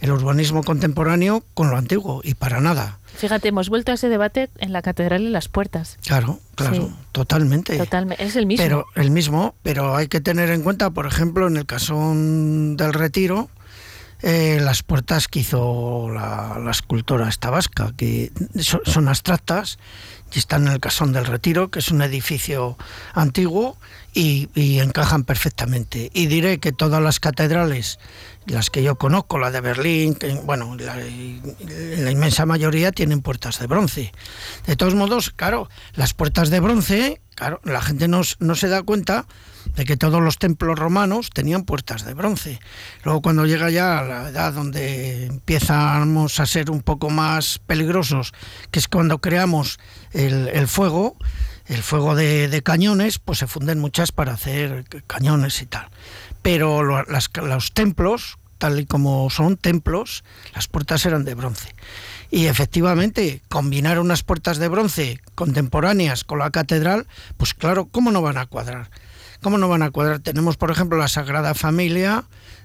[0.00, 2.97] el urbanismo contemporáneo con lo antiguo, y para nada.
[3.18, 5.98] Fíjate, hemos vuelto a ese debate en la catedral y las puertas.
[6.06, 6.94] Claro, claro, Sí.
[7.12, 7.76] totalmente.
[7.76, 8.62] Totalmente, es el mismo.
[8.64, 12.92] Pero el mismo, pero hay que tener en cuenta, por ejemplo, en el casón del
[12.92, 13.50] retiro,
[14.22, 19.78] eh, las puertas que hizo la, la escultora esta vasca, que so- son abstractas
[20.32, 22.76] y están en el casón del retiro, que es un edificio
[23.14, 23.76] antiguo
[24.12, 24.48] y,
[24.80, 26.10] encajan perfectamente.
[26.12, 27.98] Y diré que todas las catedrales,
[28.46, 33.58] las que yo conozco, la de Berlín, que, bueno, la, la inmensa mayoría tienen puertas
[33.58, 34.12] de bronce.
[34.66, 38.82] De todos modos, claro, las puertas de bronce, claro, la gente no, no se da
[38.82, 39.26] cuenta
[39.76, 42.60] de que todos los templos romanos tenían puertas de bronce.
[43.04, 48.32] Luego cuando llega ya la edad donde empezamos a ser un poco más peligrosos,
[48.70, 49.78] que es cuando creamos
[50.12, 51.16] el, fuego,
[51.66, 55.88] el fuego de, cañones, pues se funden muchas para hacer cañones y tal.
[56.42, 61.74] Pero los templos, tal y como son templos, las puertas eran de bronce.
[62.30, 67.06] Y efectivamente, combinar unas puertas de bronce contemporáneas con la catedral,
[67.36, 68.90] pues claro, ¿cómo no van a cuadrar?
[69.42, 70.18] ¿Cómo no van a cuadrar?
[70.20, 72.24] Tenemos, por ejemplo, la Sagrada Familia,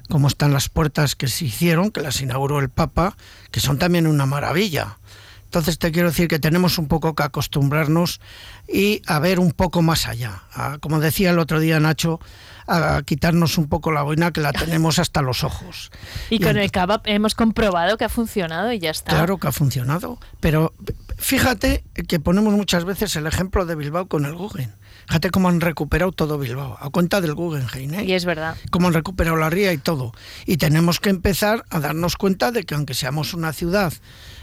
[0.10, 3.16] como están las puertas que se hicieron, que las inauguró el Papa,
[3.52, 4.98] que son también una maravilla.
[5.46, 8.20] Entonces te quiero decir que tenemos un poco que acostumbrarnos
[8.68, 10.42] y a ver un poco más allá.
[10.52, 12.20] A, como decía el otro día Nacho,
[12.66, 15.92] a quitarnos un poco la boina que la tenemos hasta los ojos.
[16.32, 19.12] y con ent- el cava hemos comprobado que ha funcionado y ya está.
[19.12, 20.74] Claro que ha funcionado, pero
[21.18, 24.74] fíjate que ponemos muchas veces el ejemplo de Bilbao con el Guggen.
[25.08, 27.94] Fíjate cómo han recuperado todo Bilbao, a cuenta del Guggenheim.
[27.94, 28.06] ¿eh?
[28.06, 28.56] Y es verdad.
[28.72, 30.14] Cómo han recuperado la ría y todo.
[30.46, 33.94] Y tenemos que empezar a darnos cuenta de que aunque seamos una ciudad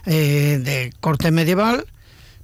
[0.06, 1.86] eh, de corte medieval,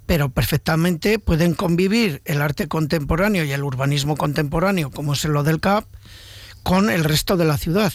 [0.07, 5.61] pero perfectamente pueden convivir el arte contemporáneo y el urbanismo contemporáneo, como es lo del
[5.61, 5.85] CAP,
[6.63, 7.93] con el resto de la ciudad.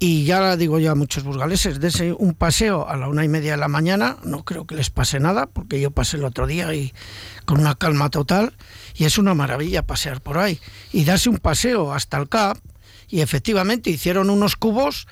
[0.00, 3.52] Y ya digo yo a muchos burgaleses, dese un paseo a la una y media
[3.52, 6.72] de la mañana, no creo que les pase nada, porque yo pasé el otro día
[6.72, 6.94] y
[7.44, 8.52] con una calma total,
[8.98, 10.60] y es una maravilla pasear por ahí.
[10.92, 12.58] Y darse un paseo hasta el CAP,
[13.08, 15.06] y efectivamente hicieron unos cubos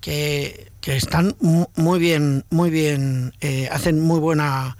[0.00, 4.76] que, que están mu- muy bien, muy bien, eh, hacen muy buena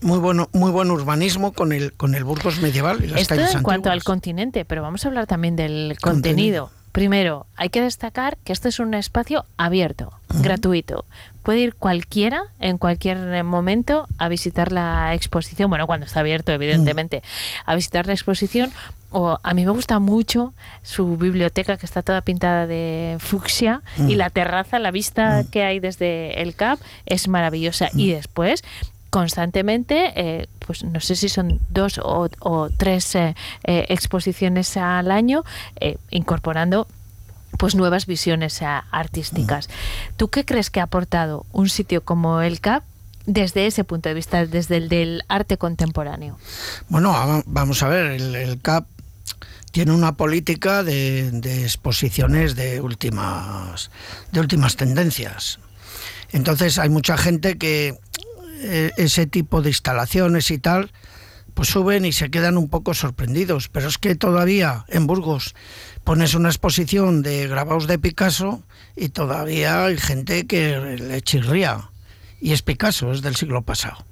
[0.00, 3.54] muy bueno muy buen urbanismo con el con el Burgos medieval y las Esto calles
[3.54, 6.64] en cuanto al continente, pero vamos a hablar también del Contenido.
[6.64, 6.84] contenido.
[6.92, 10.12] Primero, hay que destacar que esto es un espacio abierto,
[10.42, 11.06] gratuito.
[11.44, 16.50] Puede ir cualquiera en cualquier eh, momento a visitar la exposición, bueno, cuando está abierto,
[16.52, 17.22] evidentemente,
[17.64, 18.72] a visitar la exposición.
[19.16, 24.14] O a mí me gusta mucho su biblioteca que está toda pintada de fucsia y
[24.14, 24.18] Mm.
[24.18, 27.90] la terraza, la vista que hay desde el CAP es maravillosa.
[27.94, 28.64] Y después
[29.10, 35.12] constantemente, eh, pues no sé si son dos o, o tres eh, eh, exposiciones al
[35.12, 35.44] año,
[35.78, 36.88] eh, incorporando
[37.58, 39.68] pues nuevas visiones eh, artísticas.
[40.16, 42.82] ¿Tú qué crees que ha aportado un sitio como el CAP
[43.26, 46.38] desde ese punto de vista, desde el del arte contemporáneo?
[46.88, 48.86] Bueno, va- vamos a ver, el, el CAP
[49.70, 53.90] tiene una política de, de exposiciones de últimas,
[54.30, 55.58] de últimas tendencias.
[56.32, 57.96] Entonces hay mucha gente que
[58.60, 60.92] eh, ese tipo de instalaciones y tal,
[61.54, 63.68] pues suben y se quedan un poco sorprendidos.
[63.68, 65.54] Pero es que todavía en Burgos
[66.04, 68.62] pones una exposición de grabados de Picasso
[68.94, 71.88] y todavía hay gente que le chirría.
[72.40, 74.04] Y es Picasso, es del siglo pasado.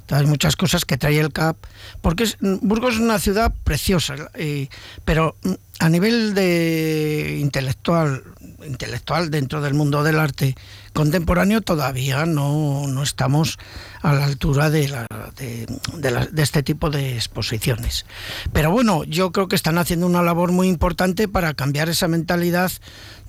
[0.00, 1.56] Entonces, muchas cosas que trae el CAP,
[2.02, 4.68] porque es- Burgos es una ciudad preciosa, y-
[5.04, 8.22] pero mm, a nivel de intelectual,
[8.66, 10.54] intelectual dentro del mundo del arte
[10.92, 13.58] contemporáneo todavía no, no estamos
[14.02, 15.06] a la altura de, la-
[15.36, 15.66] de,
[16.32, 18.06] de este tipo de exposiciones.
[18.52, 22.72] Pero bueno, yo creo que están haciendo una labor muy importante para cambiar esa mentalidad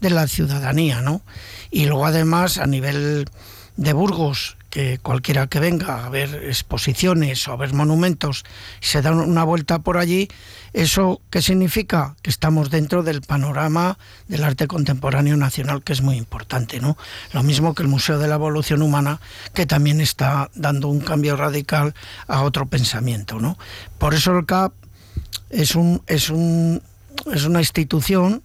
[0.01, 1.21] de la ciudadanía, ¿no?
[1.69, 3.29] Y luego además a nivel
[3.77, 8.43] de Burgos, que cualquiera que venga a ver exposiciones o a ver monumentos
[8.80, 10.30] se da una vuelta por allí,
[10.72, 12.15] ¿eso qué significa?
[12.24, 13.97] Que estamos dentro del panorama
[14.30, 16.97] del arte contemporáneo nacional, que es muy importante, ¿no?
[17.34, 19.19] Lo mismo que el Museo de la Evolución Humana,
[19.53, 21.93] que también está dando un cambio radical
[22.28, 23.57] a otro pensamiento, ¿no?
[23.97, 24.72] Por eso el CAP
[25.49, 26.82] es, un, es, un,
[27.34, 28.41] es una institución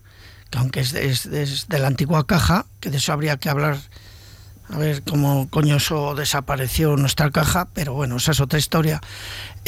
[0.51, 1.07] que aunque es de-
[1.43, 3.79] es de la antigua caja, que de eso habría que hablar
[4.69, 9.01] a ver cómo coño eso desapareció nuestra caja, pero bueno, esa es otra historia.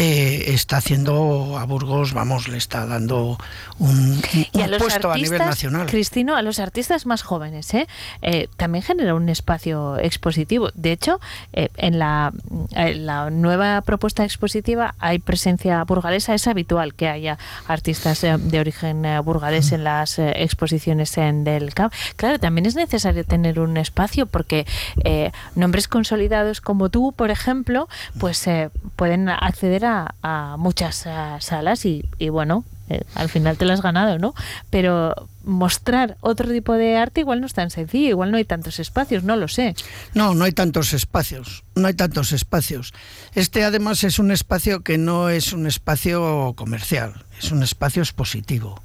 [0.01, 3.37] Eh, está haciendo a Burgos, vamos, le está dando
[3.79, 4.21] un,
[4.55, 5.87] a un los puesto a nivel nacional.
[5.87, 7.89] Cristino, a los artistas más jóvenes, ¿eh?
[8.23, 10.71] Eh, también genera un espacio expositivo.
[10.75, 11.19] De hecho,
[11.53, 12.33] eh, en la,
[12.71, 16.33] en la nueva propuesta expositiva hay presencia burgalesa.
[16.33, 17.37] Es habitual que haya
[17.67, 21.93] artistas eh, de origen eh, burgalés en las exposiciones en del CAP.
[22.17, 24.65] Claro, también es necesario tener un espacio porque
[25.05, 27.89] eh, nombres consolidados como tú, por ejemplo,
[28.21, 29.88] pues eh, pueden acceder a,
[30.23, 31.07] a muchas
[31.41, 34.35] salas y, y bueno, eh, al final te lo has ganado, ¿no?
[34.71, 38.79] Pero mostrar otro tipo de arte igual no es tan sencillo, igual no hay tantos
[38.79, 39.75] espacios, no lo sé.
[40.15, 42.95] No, no hay tantos espacios, no hay tantos espacios.
[43.35, 48.81] Este además es un espacio que no es un espacio comercial, es un espacio expositivo,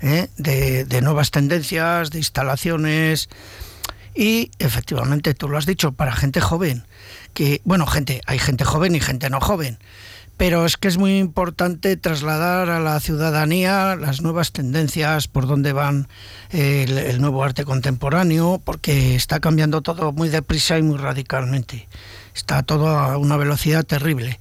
[0.00, 0.28] ¿eh?
[0.36, 3.28] de, de nuevas tendencias, de instalaciones
[4.14, 6.84] y efectivamente tú lo has dicho, para gente joven,
[7.34, 9.78] que bueno, gente, hay gente joven y gente no joven.
[10.38, 15.72] Pero es que es muy importante trasladar a la ciudadanía las nuevas tendencias, por dónde
[15.72, 16.06] van
[16.52, 21.88] eh, el, nuevo arte contemporáneo, porque está cambiando todo muy deprisa y muy radicalmente.
[22.36, 24.38] Está todo a una velocidad terrible.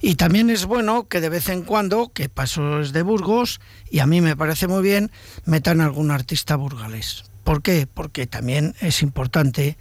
[0.00, 4.06] Y también es bueno que de vez en cuando, que paso de Burgos, y a
[4.06, 5.10] mí me parece muy bien,
[5.44, 7.24] metan algún artista burgalés.
[7.42, 7.88] ¿Por qué?
[7.92, 9.76] Porque también es importante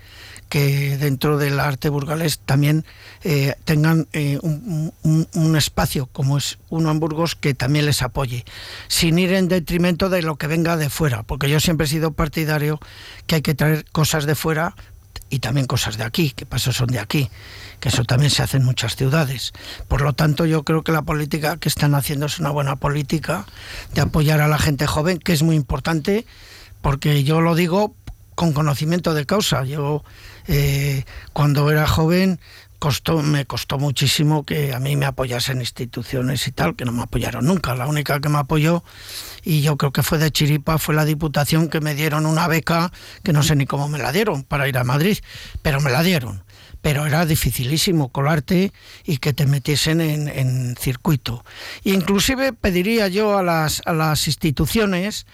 [0.51, 2.83] que dentro del arte burgalés también
[3.23, 8.43] eh, tengan eh, un, espacio como es uno en Burgos que también les apoye,
[8.89, 12.11] sin ir en detrimento de lo que venga de fuera, porque yo siempre he sido
[12.11, 12.81] partidario
[13.27, 14.75] que hay que traer cosas de fuera
[15.29, 17.29] y también cosas de aquí, que paso son de aquí,
[17.79, 19.53] que eso también se hace en muchas ciudades.
[19.87, 23.45] Por lo tanto, yo creo que la política que están haciendo es una buena política
[23.93, 26.25] de apoyar a la gente joven, que es muy importante,
[26.81, 27.95] porque yo lo digo
[28.35, 29.63] con conocimiento de causa.
[29.63, 30.03] Yo
[30.47, 32.39] eh, cuando era joven
[32.81, 37.03] costó, me costó muchísimo que a mí me apoyasen instituciones y tal, que no me
[37.03, 37.75] apoyaron nunca.
[37.75, 38.83] La única que me apoyó,
[39.43, 42.91] y yo creo que fue de Chiripa, fue la Diputación que me dieron una beca,
[43.21, 45.19] que no sé ni cómo me la dieron, para ir a Madrid,
[45.61, 46.43] pero me la dieron.
[46.81, 48.73] Pero era dificilísimo colarte
[49.05, 51.45] y que te metiesen en, circuito.
[51.85, 55.27] E inclusive pediría yo a las, a las instituciones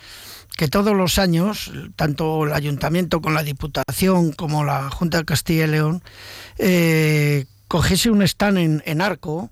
[0.55, 5.65] que todos los años, tanto el ayuntamiento con la Diputación como la Junta de Castilla
[5.65, 6.03] y León,
[6.57, 9.51] eh, cogiese un stand en, en Arco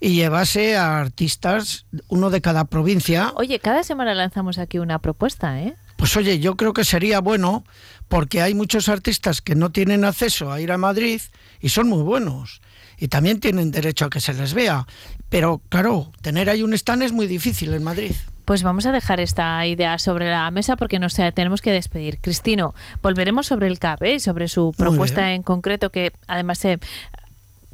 [0.00, 3.32] y llevase a artistas, uno de cada provincia.
[3.36, 5.74] Oye, cada semana lanzamos aquí una propuesta, ¿eh?
[5.96, 7.64] Pues oye, yo creo que sería bueno
[8.08, 11.20] porque hay muchos artistas que no tienen acceso a ir a Madrid
[11.60, 12.60] y son muy buenos.
[12.98, 14.86] Y también tienen derecho a que se les vea.
[15.28, 18.12] Pero claro, tener ahí un stand es muy difícil en Madrid.
[18.44, 22.18] Pues vamos a dejar esta idea sobre la mesa porque nos eh, tenemos que despedir.
[22.20, 24.20] Cristino, volveremos sobre el CAP, ¿eh?
[24.20, 26.78] sobre su propuesta en concreto que además eh,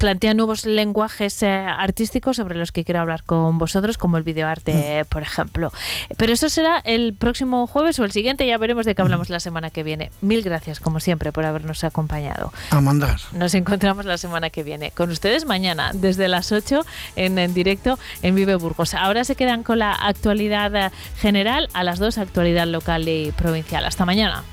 [0.01, 5.05] plantea nuevos lenguajes eh, artísticos sobre los que quiero hablar con vosotros, como el videoarte,
[5.09, 5.71] por ejemplo.
[6.17, 9.39] Pero eso será el próximo jueves o el siguiente, ya veremos de qué hablamos la
[9.39, 10.09] semana que viene.
[10.21, 12.51] Mil gracias, como siempre, por habernos acompañado.
[12.71, 13.19] A mandar.
[13.33, 14.89] Nos encontramos la semana que viene.
[14.89, 16.83] Con ustedes mañana, desde las 8
[17.15, 18.95] en, en directo en Vive Burgos.
[18.95, 23.85] Ahora se quedan con la actualidad eh, general, a las 2 actualidad local y provincial.
[23.85, 24.43] Hasta mañana.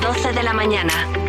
[0.00, 1.19] 12 de la mañana.